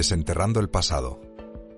[0.00, 1.20] Desenterrando el pasado.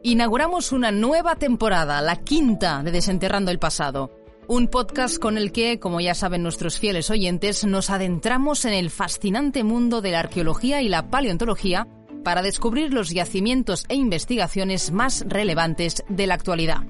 [0.05, 4.13] Inauguramos una nueva temporada, la quinta de Desenterrando el pasado.
[4.47, 8.91] Un podcast con el que, como ya saben nuestros fieles oyentes, nos adentramos en el
[8.91, 11.89] fascinante mundo de la arqueología y la paleontología
[12.23, 16.83] para descubrir los yacimientos e investigaciones más relevantes de la actualidad.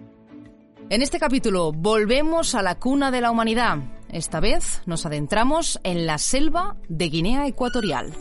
[0.90, 3.78] En este capítulo volvemos a la cuna de la humanidad.
[4.10, 8.12] Esta vez nos adentramos en la selva de Guinea Ecuatorial.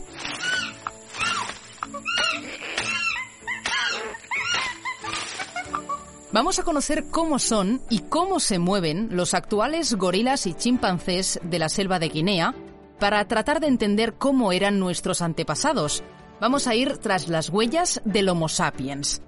[6.32, 11.58] Vamos a conocer cómo son y cómo se mueven los actuales gorilas y chimpancés de
[11.58, 12.54] la selva de Guinea
[12.98, 16.02] para tratar de entender cómo eran nuestros antepasados.
[16.40, 19.20] Vamos a ir tras las huellas del Homo sapiens.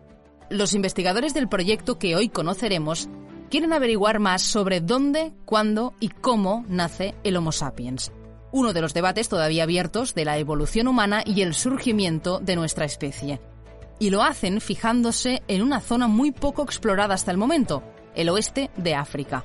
[0.49, 3.11] Los investigadores del proyecto que hoy conoceremos
[3.51, 8.13] quieren averiguar más sobre dónde, cuándo y cómo nace el Homo sapiens,
[8.51, 12.87] uno de los debates todavía abiertos de la evolución humana y el surgimiento de nuestra
[12.87, 13.43] especie.
[13.99, 17.83] Y lo hacen fijándose en una zona muy poco explorada hasta el momento,
[18.15, 19.45] el oeste de África.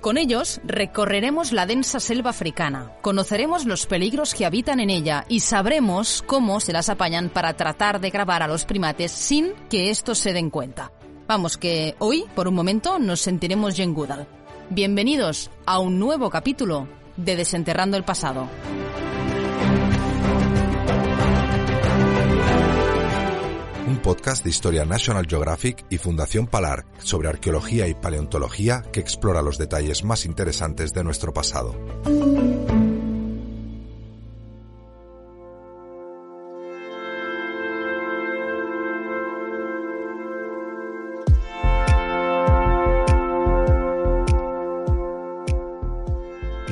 [0.00, 5.40] Con ellos recorreremos la densa selva africana, conoceremos los peligros que habitan en ella y
[5.40, 10.18] sabremos cómo se las apañan para tratar de grabar a los primates sin que estos
[10.18, 10.90] se den cuenta.
[11.28, 14.26] Vamos, que hoy, por un momento, nos sentiremos Jen Goodall.
[14.70, 18.48] Bienvenidos a un nuevo capítulo de Desenterrando el Pasado.
[24.00, 29.58] Podcast de historia National Geographic y Fundación Palar sobre arqueología y paleontología que explora los
[29.58, 31.74] detalles más interesantes de nuestro pasado.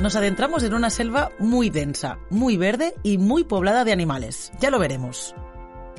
[0.09, 4.51] nos adentramos en una selva muy densa, muy verde y muy poblada de animales.
[4.59, 5.35] Ya lo veremos.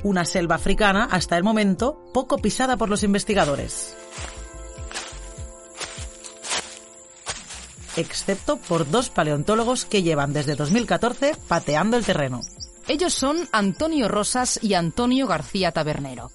[0.03, 3.97] Una selva africana, hasta el momento, poco pisada por los investigadores.
[7.97, 12.41] Excepto por dos paleontólogos que llevan desde 2014 pateando el terreno.
[12.88, 16.31] Ellos son Antonio Rosas y Antonio García Tabernero.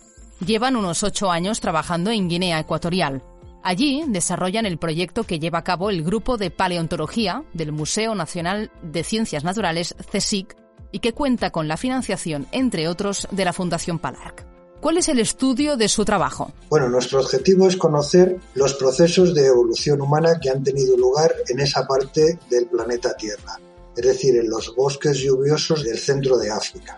[0.45, 3.23] Llevan unos ocho años trabajando en Guinea Ecuatorial,
[3.65, 8.69] Allí desarrollan el proyecto que lleva a cabo el Grupo de Paleontología del Museo Nacional
[8.83, 10.55] de Ciencias Naturales, CSIC,
[10.95, 14.45] y que cuenta con la financiación, entre otros, de la Fundación Palarc.
[14.79, 16.53] ¿Cuál es el estudio de su trabajo?
[16.69, 21.59] Bueno, nuestro objetivo es conocer los procesos de evolución humana que han tenido lugar en
[21.59, 23.59] esa parte del planeta Tierra,
[23.93, 26.95] es decir, en los bosques lluviosos del centro de África.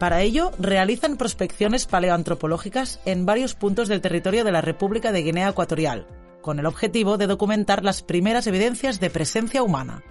[0.00, 5.50] Para ello, realizan prospecciones paleoantropológicas en varios puntos del territorio de la República de Guinea
[5.50, 6.08] Ecuatorial,
[6.42, 10.02] con el objetivo de documentar las primeras evidencias de presencia humana.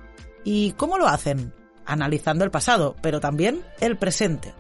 [0.46, 1.54] ¿Y cómo lo hacen?
[1.86, 4.54] Analizando el pasado, pero también el presente.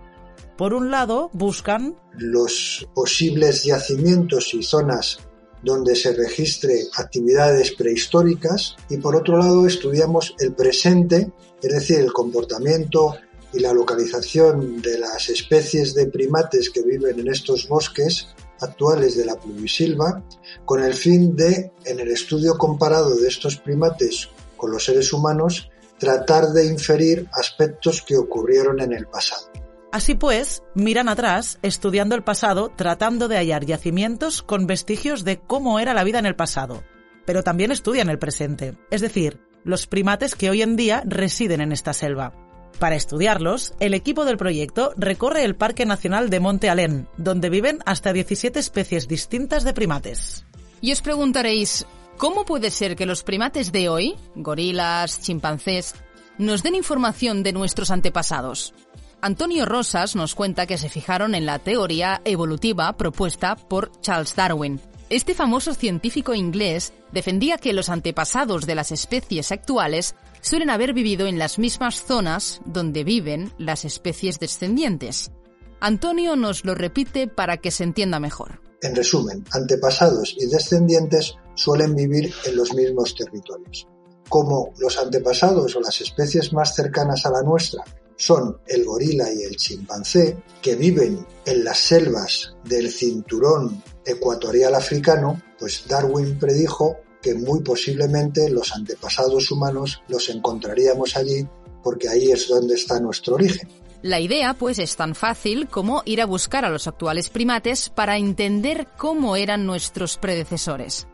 [0.57, 5.19] Por un lado, buscan los posibles yacimientos y zonas
[5.65, 11.31] donde se registre actividades prehistóricas y por otro lado estudiamos el presente,
[11.61, 13.15] es decir, el comportamiento
[13.51, 18.27] y la localización de las especies de primates que viven en estos bosques
[18.61, 20.23] actuales de la pluvisilva
[20.65, 25.69] con el fin de, en el estudio comparado de estos primates con los seres humanos,
[25.99, 29.51] tratar de inferir aspectos que ocurrieron en el pasado.
[29.91, 35.79] Así pues, miran atrás, estudiando el pasado, tratando de hallar yacimientos con vestigios de cómo
[35.79, 36.83] era la vida en el pasado,
[37.25, 41.71] pero también estudian el presente, es decir, los primates que hoy en día residen en
[41.71, 42.33] esta selva.
[42.79, 47.79] Para estudiarlos, el equipo del proyecto recorre el Parque Nacional de Monte Alén, donde viven
[47.85, 50.45] hasta 17 especies distintas de primates.
[50.81, 51.85] Y os preguntaréis,
[52.17, 55.95] ¿cómo puede ser que los primates de hoy, gorilas, chimpancés,
[56.37, 58.73] nos den información de nuestros antepasados?
[59.21, 64.79] Antonio Rosas nos cuenta que se fijaron en la teoría evolutiva propuesta por Charles Darwin.
[65.09, 71.27] Este famoso científico inglés defendía que los antepasados de las especies actuales suelen haber vivido
[71.27, 75.31] en las mismas zonas donde viven las especies descendientes.
[75.79, 78.64] Antonio nos lo repite para que se entienda mejor.
[78.81, 83.87] En resumen, antepasados y descendientes suelen vivir en los mismos territorios.
[84.29, 87.83] Como los antepasados o las especies más cercanas a la nuestra
[88.17, 95.41] son el gorila y el chimpancé, que viven en las selvas del cinturón ecuatorial africano,
[95.59, 101.47] pues Darwin predijo que muy posiblemente los antepasados humanos los encontraríamos allí
[101.83, 103.67] porque ahí es donde está nuestro origen.
[104.05, 108.17] La idea, pues, es tan fácil como ir a buscar a los actuales primates para
[108.17, 111.07] entender cómo eran nuestros predecesores.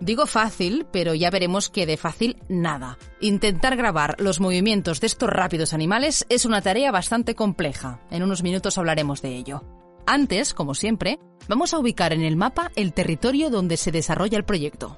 [0.00, 2.96] Digo fácil, pero ya veremos que de fácil nada.
[3.20, 8.00] Intentar grabar los movimientos de estos rápidos animales es una tarea bastante compleja.
[8.10, 9.62] En unos minutos hablaremos de ello.
[10.06, 11.18] Antes, como siempre,
[11.48, 14.96] vamos a ubicar en el mapa el territorio donde se desarrolla el proyecto.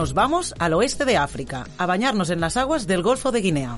[0.00, 3.76] Nos vamos al oeste de África, a bañarnos en las aguas del Golfo de Guinea.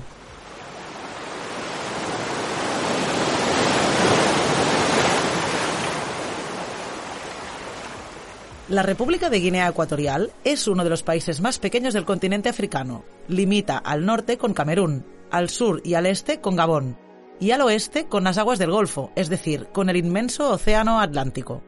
[8.69, 13.03] La República de Guinea Ecuatorial es uno de los países más pequeños del continente africano.
[13.27, 16.97] Limita al norte con Camerún, al sur y al este con Gabón,
[17.41, 21.61] y al oeste con las aguas del Golfo, es decir, con el inmenso Océano Atlántico.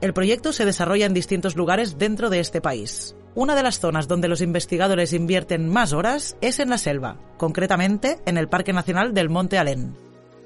[0.00, 3.14] El proyecto se desarrolla en distintos lugares dentro de este país.
[3.36, 8.20] Una de las zonas donde los investigadores invierten más horas es en la selva, concretamente
[8.26, 9.96] en el Parque Nacional del Monte Alén.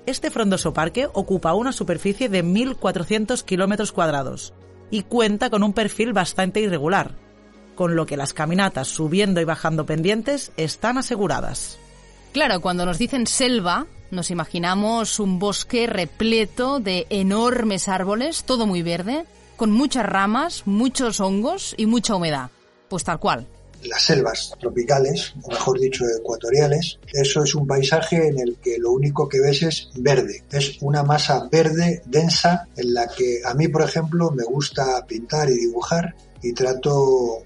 [0.07, 4.55] Este frondoso parque ocupa una superficie de 1.400 kilómetros cuadrados
[4.91, 7.13] y cuenta con un perfil bastante irregular,
[7.75, 11.79] con lo que las caminatas subiendo y bajando pendientes están aseguradas.
[12.33, 18.81] Claro, cuando nos dicen selva, nos imaginamos un bosque repleto de enormes árboles, todo muy
[18.81, 19.27] verde,
[19.59, 22.51] con muchas ramas, muchos hongos y mucha humedad.
[22.89, 23.47] Pues tal cual.
[23.85, 28.91] Las selvas tropicales, o mejor dicho, ecuatoriales, eso es un paisaje en el que lo
[28.91, 30.43] único que ves es verde.
[30.51, 35.49] Es una masa verde, densa, en la que a mí, por ejemplo, me gusta pintar
[35.51, 37.45] y dibujar y trato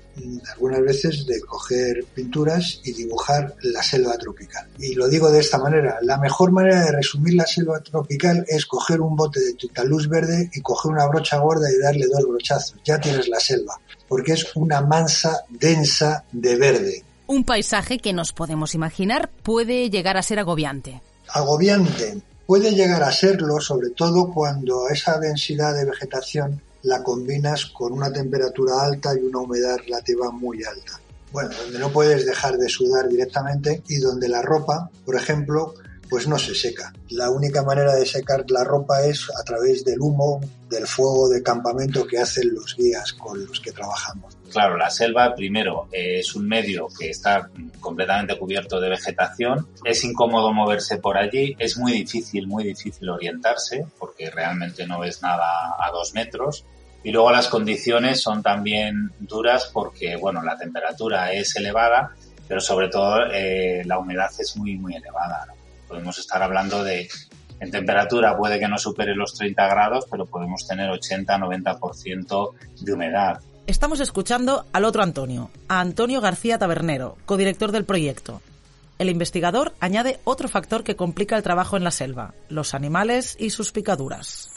[0.52, 4.66] algunas veces de coger pinturas y dibujar la selva tropical.
[4.78, 8.66] Y lo digo de esta manera, la mejor manera de resumir la selva tropical es
[8.66, 12.76] coger un bote de luz verde y coger una brocha gorda y darle dos brochazos.
[12.84, 17.04] Ya tienes la selva porque es una mansa densa de verde.
[17.26, 21.00] Un paisaje que nos podemos imaginar puede llegar a ser agobiante.
[21.28, 22.20] Agobiante.
[22.46, 28.12] Puede llegar a serlo, sobre todo cuando esa densidad de vegetación la combinas con una
[28.12, 31.00] temperatura alta y una humedad relativa muy alta.
[31.32, 35.74] Bueno, donde no puedes dejar de sudar directamente y donde la ropa, por ejemplo,
[36.12, 36.92] pues no se seca.
[37.08, 41.42] La única manera de secar la ropa es a través del humo, del fuego de
[41.42, 44.36] campamento que hacen los guías con los que trabajamos.
[44.50, 47.48] Claro, la selva primero es un medio que está
[47.80, 53.86] completamente cubierto de vegetación, es incómodo moverse por allí, es muy difícil, muy difícil orientarse
[53.98, 56.66] porque realmente no ves nada a dos metros.
[57.04, 62.14] Y luego las condiciones son también duras porque, bueno, la temperatura es elevada,
[62.46, 65.46] pero sobre todo eh, la humedad es muy, muy elevada.
[65.92, 67.06] Podemos estar hablando de,
[67.60, 72.50] en temperatura puede que no supere los 30 grados, pero podemos tener 80-90%
[72.80, 73.42] de humedad.
[73.66, 78.40] Estamos escuchando al otro Antonio, a Antonio García Tabernero, codirector del proyecto.
[78.98, 83.50] El investigador añade otro factor que complica el trabajo en la selva, los animales y
[83.50, 84.48] sus picaduras.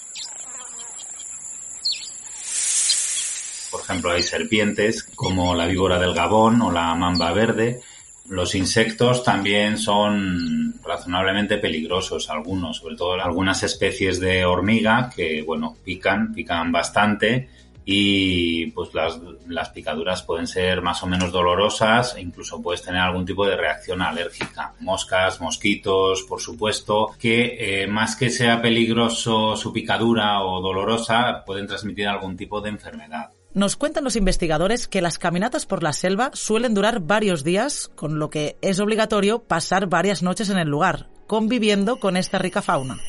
[3.72, 7.82] Por ejemplo, hay serpientes como la víbora del Gabón o la mamba verde,
[8.28, 15.76] los insectos también son razonablemente peligrosos, algunos, sobre todo algunas especies de hormiga que, bueno,
[15.84, 17.50] pican, pican bastante
[17.88, 23.02] y pues las, las picaduras pueden ser más o menos dolorosas e incluso puedes tener
[23.02, 24.74] algún tipo de reacción alérgica.
[24.80, 31.68] Moscas, mosquitos, por supuesto, que eh, más que sea peligroso su picadura o dolorosa, pueden
[31.68, 33.30] transmitir algún tipo de enfermedad.
[33.56, 38.20] Nos cuentan los investigadores que las caminatas por la selva suelen durar varios días, con
[38.20, 43.00] lo que es obligatorio pasar varias noches en el lugar, conviviendo con esta rica fauna.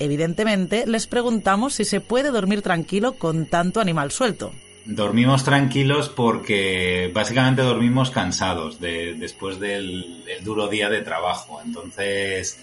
[0.00, 4.50] Evidentemente, les preguntamos si se puede dormir tranquilo con tanto animal suelto.
[4.84, 11.60] Dormimos tranquilos porque básicamente dormimos cansados después del duro día de trabajo.
[11.64, 12.58] Entonces,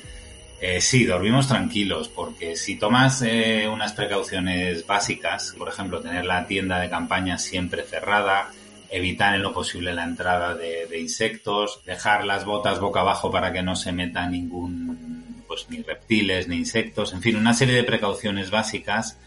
[0.63, 6.45] eh, sí, dormimos tranquilos, porque si tomas eh, unas precauciones básicas, por ejemplo, tener la
[6.45, 8.51] tienda de campaña siempre cerrada,
[8.91, 13.63] evitar en lo posible la entrada de, insectos, dejar las botas boca abajo para que
[13.63, 18.51] no se meta ningún, pues ni reptiles ni insectos, en fin, una serie de precauciones
[18.51, 19.17] básicas,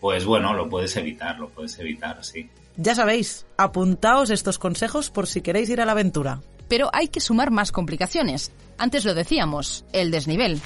[0.00, 2.50] pues bueno, lo puedes evitar, lo puedes evitar, sí.
[2.76, 6.40] Ya sabéis, apuntaos estos consejos por si queréis ir a la aventura
[6.72, 8.50] pero hay que sumar más complicaciones.
[8.78, 10.58] Antes lo decíamos, el desnivel.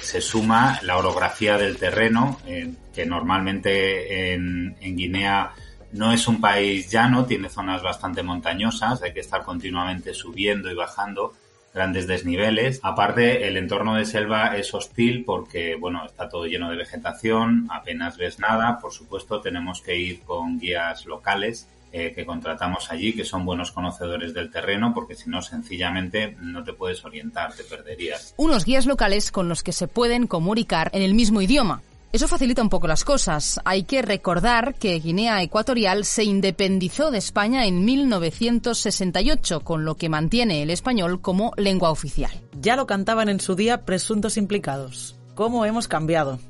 [0.00, 5.52] Se suma la orografía del terreno, eh, que normalmente en, en Guinea
[5.92, 10.74] no es un país llano, tiene zonas bastante montañosas, hay que estar continuamente subiendo y
[10.74, 11.34] bajando
[11.72, 12.80] grandes desniveles.
[12.82, 18.16] Aparte, el entorno de selva es hostil porque, bueno, está todo lleno de vegetación, apenas
[18.16, 18.80] ves nada.
[18.80, 23.72] Por supuesto, tenemos que ir con guías locales eh, que contratamos allí, que son buenos
[23.72, 28.34] conocedores del terreno, porque si no, sencillamente no te puedes orientar, te perderías.
[28.36, 31.82] Unos guías locales con los que se pueden comunicar en el mismo idioma.
[32.12, 33.60] Eso facilita un poco las cosas.
[33.64, 40.08] Hay que recordar que Guinea Ecuatorial se independizó de España en 1968, con lo que
[40.08, 42.32] mantiene el español como lengua oficial.
[42.60, 45.16] Ya lo cantaban en su día presuntos implicados.
[45.36, 46.40] ¿Cómo hemos cambiado?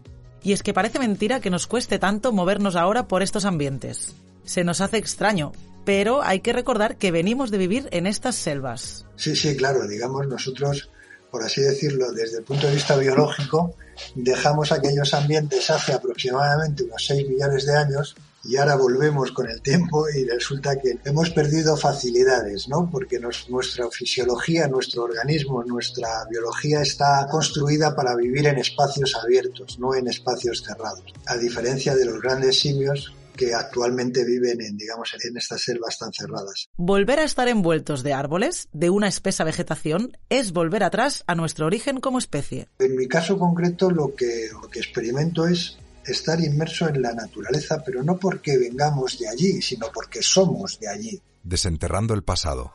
[0.42, 4.16] Y es que parece mentira que nos cueste tanto movernos ahora por estos ambientes.
[4.44, 5.52] Se nos hace extraño,
[5.84, 9.06] pero hay que recordar que venimos de vivir en estas selvas.
[9.16, 10.90] Sí, sí, claro, digamos nosotros,
[11.30, 13.74] por así decirlo, desde el punto de vista biológico,
[14.14, 19.60] dejamos aquellos ambientes hace aproximadamente unos 6 millones de años y ahora volvemos con el
[19.60, 22.88] tiempo y resulta que hemos perdido facilidades, ¿no?
[22.90, 29.94] Porque nuestra fisiología, nuestro organismo, nuestra biología está construida para vivir en espacios abiertos, no
[29.94, 31.04] en espacios cerrados.
[31.26, 36.12] A diferencia de los grandes simios que actualmente viven en, digamos, en estas selvas tan
[36.12, 36.68] cerradas.
[36.76, 41.66] Volver a estar envueltos de árboles, de una espesa vegetación, es volver atrás a nuestro
[41.66, 42.68] origen como especie.
[42.78, 47.82] En mi caso concreto, lo que, lo que experimento es estar inmerso en la naturaleza,
[47.84, 51.22] pero no porque vengamos de allí, sino porque somos de allí.
[51.42, 52.72] Desenterrando el pasado.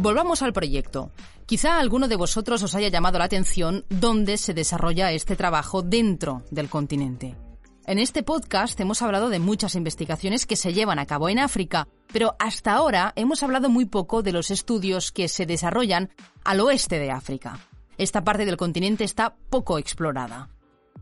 [0.00, 1.10] Volvamos al proyecto.
[1.44, 6.42] Quizá alguno de vosotros os haya llamado la atención dónde se desarrolla este trabajo dentro
[6.50, 7.36] del continente.
[7.84, 11.86] En este podcast hemos hablado de muchas investigaciones que se llevan a cabo en África,
[12.14, 16.08] pero hasta ahora hemos hablado muy poco de los estudios que se desarrollan
[16.44, 17.58] al oeste de África.
[17.98, 20.48] Esta parte del continente está poco explorada.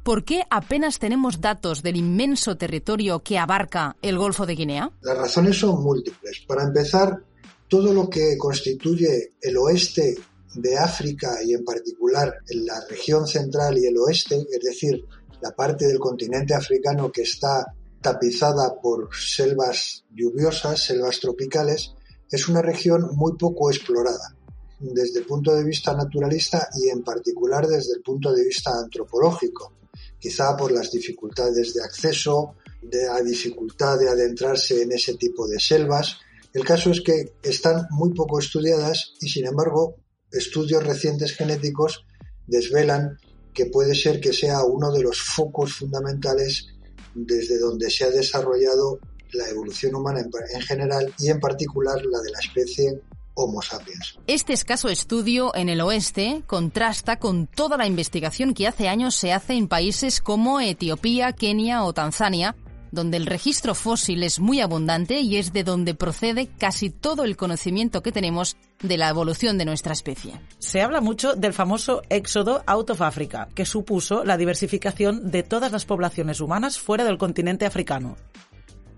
[0.03, 4.91] ¿Por qué apenas tenemos datos del inmenso territorio que abarca el Golfo de Guinea?
[5.03, 6.41] Las razones son múltiples.
[6.49, 7.23] Para empezar,
[7.69, 10.17] todo lo que constituye el oeste
[10.55, 15.05] de África y en particular la región central y el oeste, es decir,
[15.41, 17.67] la parte del continente africano que está
[18.01, 21.93] tapizada por selvas lluviosas, selvas tropicales,
[22.31, 24.35] es una región muy poco explorada
[24.81, 29.73] desde el punto de vista naturalista y en particular desde el punto de vista antropológico,
[30.19, 35.59] quizá por las dificultades de acceso, de la dificultad de adentrarse en ese tipo de
[35.59, 36.19] selvas,
[36.59, 39.95] el caso es que están muy poco estudiadas y sin embargo
[40.33, 42.05] estudios recientes genéticos
[42.49, 43.17] desvelan
[43.55, 46.67] que puede ser que sea uno de los focos fundamentales
[47.15, 48.99] desde donde se ha desarrollado
[49.33, 53.01] la evolución humana en, general y en particular la de la especie
[53.35, 54.19] Homo sapiens.
[54.27, 59.33] Este escaso estudio en el oeste contrasta con toda la investigación que hace años se
[59.33, 62.57] hace en países como Etiopía, Kenia o Tanzania,
[62.91, 67.37] donde el registro fósil es muy abundante y es de donde procede casi todo el
[67.37, 70.41] conocimiento que tenemos de la evolución de nuestra especie.
[70.59, 75.73] Se habla mucho del famoso éxodo out of Africa, que supuso la diversificación de todas
[75.73, 78.17] las poblaciones humanas fuera del continente africano.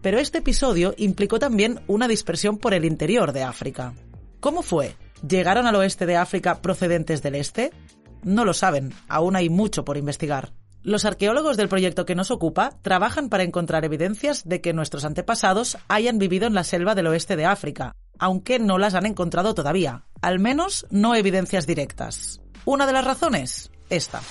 [0.02, 3.94] Pero este episodio implicó también una dispersión por el interior de África.
[4.40, 4.96] ¿Cómo fue?
[5.26, 7.70] ¿Llegaron al oeste de África procedentes del este?
[8.22, 10.52] No lo saben, aún hay mucho por investigar.
[10.82, 15.76] Los arqueólogos del proyecto que nos ocupa trabajan para encontrar evidencias de que nuestros antepasados
[15.88, 20.06] hayan vivido en la selva del oeste de África, aunque no las han encontrado todavía,
[20.22, 22.40] al menos no evidencias directas.
[22.64, 24.22] Una de las razones, esta.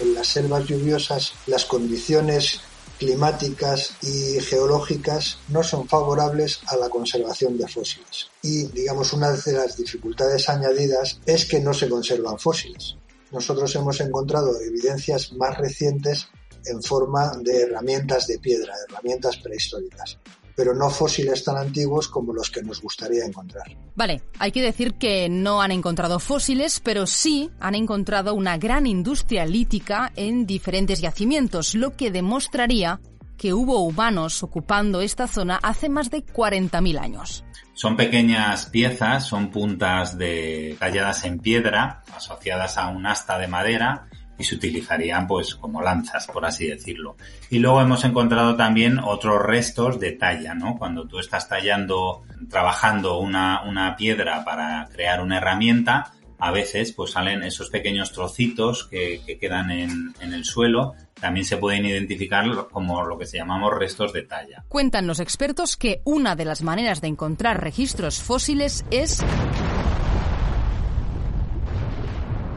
[0.00, 2.60] En las selvas lluviosas, las condiciones
[3.00, 8.28] climáticas y geológicas no son favorables a la conservación de fósiles.
[8.42, 12.96] Y, digamos, una de las dificultades añadidas es que no se conservan fósiles.
[13.32, 16.28] Nosotros hemos encontrado evidencias más recientes
[16.66, 20.18] en forma de herramientas de piedra, herramientas prehistóricas
[20.60, 23.64] pero no fósiles tan antiguos como los que nos gustaría encontrar.
[23.94, 28.86] Vale, hay que decir que no han encontrado fósiles, pero sí han encontrado una gran
[28.86, 33.00] industria lítica en diferentes yacimientos, lo que demostraría
[33.38, 37.42] que hubo humanos ocupando esta zona hace más de 40.000 años.
[37.72, 44.09] Son pequeñas piezas, son puntas de talladas en piedra, asociadas a un asta de madera,
[44.40, 47.16] y se utilizarían pues como lanzas, por así decirlo.
[47.50, 50.78] Y luego hemos encontrado también otros restos de talla, ¿no?
[50.78, 57.10] Cuando tú estás tallando, trabajando una, una piedra para crear una herramienta, a veces pues
[57.10, 60.94] salen esos pequeños trocitos que, que quedan en, en, el suelo.
[61.20, 64.64] También se pueden identificar como lo que se llamamos restos de talla.
[64.68, 69.22] Cuentan los expertos que una de las maneras de encontrar registros fósiles es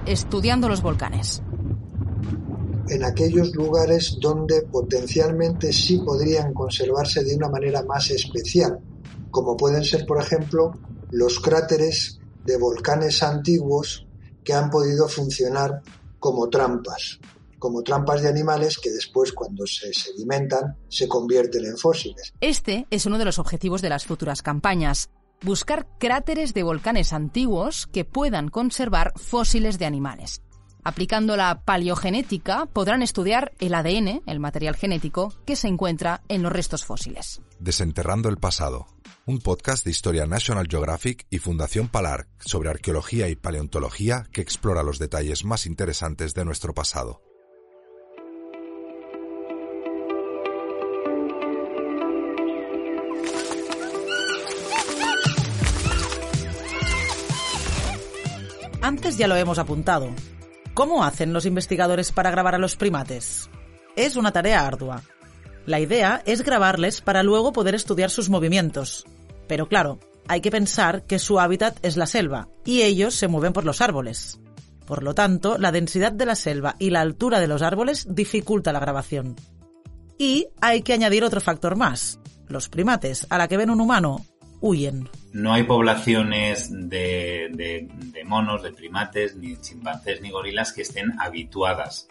[0.05, 1.43] estudiando los volcanes
[2.89, 8.79] en aquellos lugares donde potencialmente sí podrían conservarse de una manera más especial.
[9.31, 10.77] como pueden ser, por ejemplo,
[11.09, 14.05] los cráteres de volcanes antiguos
[14.43, 15.81] que han podido funcionar
[16.19, 17.19] como trampas,
[17.57, 22.33] como trampas de animales que después cuando se sedimentan se convierten en fósiles.
[22.41, 25.09] Este es uno de los objetivos de las futuras campañas,
[25.41, 30.41] buscar cráteres de volcanes antiguos que puedan conservar fósiles de animales.
[30.85, 36.51] Aplicando la paleogenética podrán estudiar el ADN, el material genético, que se encuentra en los
[36.51, 37.41] restos fósiles.
[37.59, 38.87] Desenterrando el pasado,
[39.25, 44.83] un podcast de historia National Geographic y Fundación Palar sobre arqueología y paleontología que explora
[44.83, 47.21] los detalles más interesantes de nuestro pasado.
[58.81, 60.09] Antes ya lo hemos apuntado.
[60.73, 63.47] ¿Cómo hacen los investigadores para grabar a los primates?
[63.95, 65.03] Es una tarea ardua.
[65.67, 69.05] La idea es grabarles para luego poder estudiar sus movimientos.
[69.47, 73.53] Pero claro, hay que pensar que su hábitat es la selva y ellos se mueven
[73.53, 74.39] por los árboles.
[74.87, 78.73] Por lo tanto, la densidad de la selva y la altura de los árboles dificulta
[78.73, 79.35] la grabación.
[80.17, 82.19] Y hay que añadir otro factor más.
[82.47, 84.25] Los primates, a la que ven un humano,
[84.59, 85.07] huyen.
[85.33, 87.89] No hay poblaciones de,
[88.23, 92.07] monos, de primates, ni chimpancés, ni gorilas que estén habituadas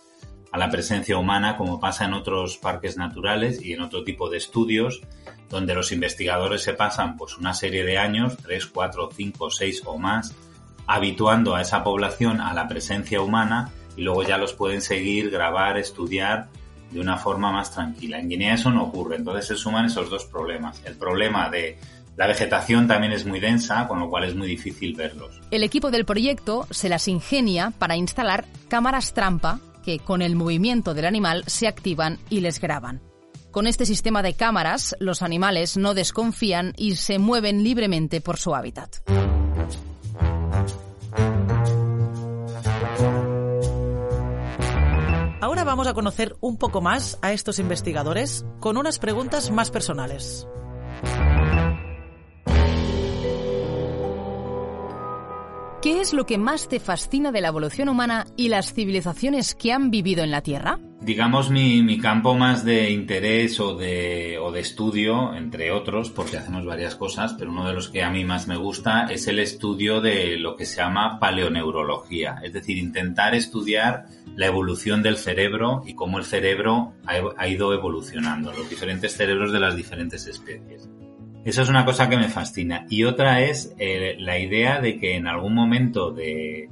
[0.50, 4.36] a la presencia humana como pasa en otros parques naturales y en otro tipo de
[4.36, 5.00] estudios
[5.48, 9.98] donde los investigadores se pasan pues una serie de años, 3, 4, 5, 6 o
[9.98, 10.34] más,
[10.86, 15.78] habituando a esa población a la presencia humana y luego ya los pueden seguir, grabar,
[15.78, 16.48] estudiar
[16.90, 18.18] de una forma más tranquila.
[18.18, 20.82] En Guinea eso no ocurre, entonces se suman esos dos problemas.
[20.84, 21.78] El problema de
[22.16, 25.40] la vegetación también es muy densa, con lo cual es muy difícil verlos.
[25.50, 30.94] El equipo del proyecto se las ingenia para instalar cámaras trampa que con el movimiento
[30.94, 33.00] del animal se activan y les graban.
[33.50, 38.54] Con este sistema de cámaras, los animales no desconfían y se mueven libremente por su
[38.54, 38.96] hábitat.
[45.40, 50.46] Ahora vamos a conocer un poco más a estos investigadores con unas preguntas más personales.
[55.82, 59.72] ¿Qué es lo que más te fascina de la evolución humana y las civilizaciones que
[59.72, 60.78] han vivido en la Tierra?
[61.00, 67.34] Digamos mi, campo más de interés o de, estudio, entre otros, porque hacemos varias cosas,
[67.36, 70.54] pero uno de los que a mí más me gusta es el estudio de lo
[70.54, 74.04] que se llama paleoneurología, es decir, intentar estudiar
[74.36, 79.58] la evolución del cerebro y cómo el cerebro ha ido evolucionando, los diferentes cerebros de
[79.58, 80.88] las diferentes especies.
[81.44, 82.86] Eso es una cosa que me fascina.
[82.88, 86.68] Y otra es eh, la idea de que en algún momento de,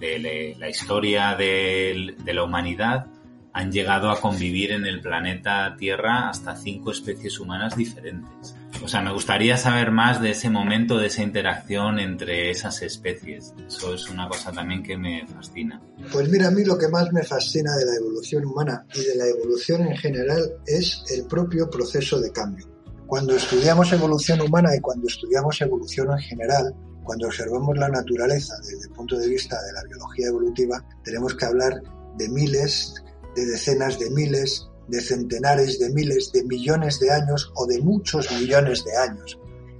[0.00, 3.06] la historia de, la humanidad
[3.52, 8.54] han llegado a convivir en el planeta Tierra hasta cinco especies humanas diferentes.
[8.82, 13.54] O sea, me gustaría saber más de ese momento, de esa interacción entre esas especies.
[13.66, 15.80] Eso es una cosa también que me fascina.
[16.12, 19.14] Pues mira, a mí lo que más me fascina de la evolución humana y de
[19.14, 22.75] la evolución en general es el propio proceso de cambio.
[23.06, 28.88] Cuando estudiamos evolución humana y cuando estudiamos evolución en general, cuando observamos la naturaleza desde
[28.88, 31.80] el punto de vista de la biología evolutiva, tenemos que hablar
[32.18, 32.94] de miles,
[33.36, 38.28] de decenas de miles, de centenares de miles, de millones de años o de muchos
[38.32, 39.38] millones de años.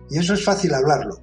[0.09, 1.21] Y eso es fácil hablarlo.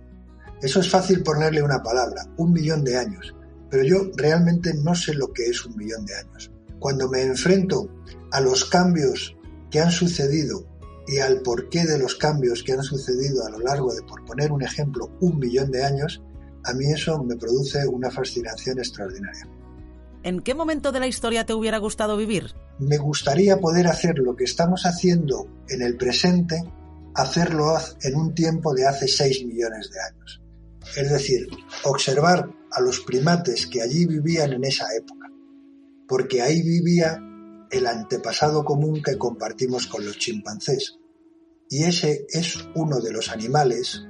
[0.62, 3.34] Eso es fácil ponerle una palabra, un millón de años.
[3.70, 6.52] Pero yo realmente no sé lo que es un millón de años.
[6.80, 7.90] Cuando me enfrento
[8.32, 9.38] a los cambios
[9.72, 10.66] que han sucedido
[11.08, 14.52] y al porqué de los cambios que han sucedido a lo largo de, por poner
[14.52, 16.22] un ejemplo, un millón de años,
[16.64, 19.50] a mí eso me produce una fascinación extraordinaria.
[20.24, 22.54] ¿En qué momento de la historia te hubiera gustado vivir?
[22.80, 26.64] Me gustaría poder hacer lo que estamos haciendo en el presente,
[27.14, 30.42] hacerlo en un tiempo de hace 6 millones de años.
[30.96, 31.48] Es decir,
[31.84, 35.30] observar a los primates que allí vivían en esa época,
[36.08, 37.20] porque ahí vivía
[37.74, 41.00] el antepasado común que compartimos con los chimpancés.
[41.70, 44.06] Y ese es uno de los animales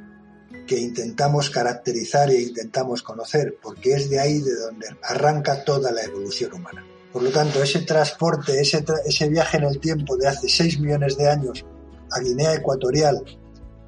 [0.68, 6.04] que intentamos caracterizar e intentamos conocer, porque es de ahí de donde arranca toda la
[6.04, 6.86] evolución humana.
[7.12, 11.18] Por lo tanto, ese transporte, ese, ese viaje en el tiempo de hace 6 millones
[11.18, 11.66] de años
[12.12, 13.24] a Guinea Ecuatorial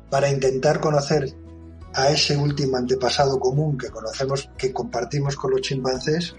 [0.09, 1.35] para intentar conocer
[1.93, 6.35] a ese último antepasado común que conocemos, que compartimos con los chimpancés,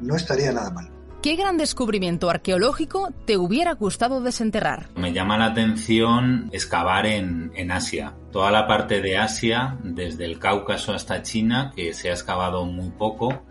[0.00, 0.90] no estaría nada mal.
[1.22, 4.90] ¿Qué gran descubrimiento arqueológico te hubiera gustado desenterrar?
[4.96, 8.16] Me llama la atención excavar en, Asia.
[8.32, 12.90] Toda la parte de Asia, desde el Cáucaso hasta China, que se ha excavado muy
[12.90, 13.44] poco,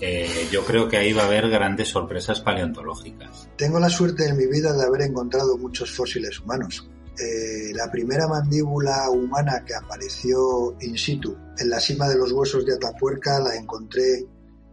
[0.00, 3.50] eh, yo creo que ahí va a haber grandes sorpresas paleontológicas.
[3.56, 6.88] Tengo la suerte en mi vida de haber encontrado muchos fósiles humanos.
[7.18, 12.64] eh, la primera mandíbula humana que apareció in situ en la cima de los huesos
[12.64, 14.26] de Atapuerca la encontré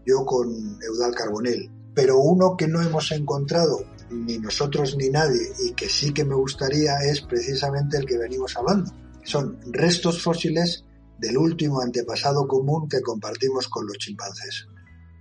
[0.06, 0.48] yo con
[0.82, 1.70] Eudal Carbonell.
[1.98, 6.36] Pero uno que no hemos encontrado ni nosotros ni nadie y que sí que me
[6.36, 8.92] gustaría es precisamente el que venimos hablando.
[9.24, 10.86] Son restos fósiles
[11.18, 14.68] del último antepasado común que compartimos con los chimpancés.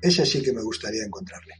[0.02, 1.54] Ese sí que me gustaría encontrarle.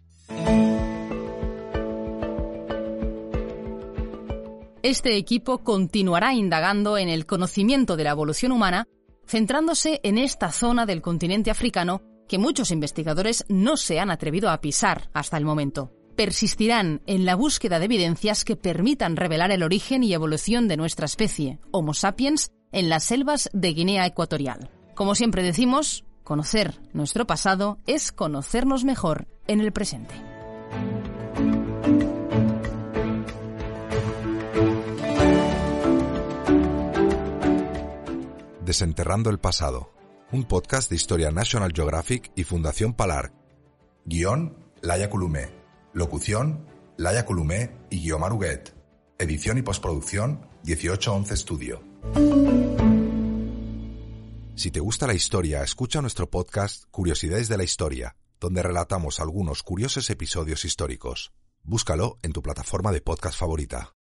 [4.83, 8.87] Este equipo continuará indagando en el conocimiento de la evolución humana,
[9.27, 14.61] centrándose en esta zona del continente africano que muchos investigadores no se han atrevido a
[14.61, 15.93] pisar hasta el momento.
[16.17, 21.07] Persistirán en la búsqueda de evidencias que permitan revelar el origen y evolución de nuestra
[21.07, 24.71] especie, Homo sapiens, en las selvas de Guinea Ecuatorial.
[24.95, 30.15] Como siempre decimos, conocer nuestro pasado es conocernos mejor en el presente.
[38.65, 39.96] Desenterrando el pasado,
[40.33, 43.33] un podcast de historia National Geographic y Fundación Palar.
[44.05, 45.51] Guión, Laia Columé.
[45.93, 48.75] Locución, Laia Columé y Guiomar Huguet.
[49.19, 51.83] Edición y postproducción, 1811 Studio.
[54.57, 59.63] Si te gusta la historia, escucha nuestro podcast Curiosidades de la Historia, donde relatamos algunos
[59.63, 61.33] curiosos episodios históricos.
[61.63, 63.93] Búscalo en tu plataforma de podcast favorita.